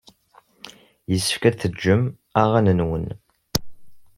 Yessefk 1.11 1.43
ad 1.49 1.55
tgem 1.61 2.03
aɣan-nwen. 2.41 3.05